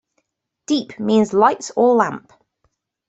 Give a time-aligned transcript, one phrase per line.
[0.65, 2.33] "Deep", means "light" or "lamp".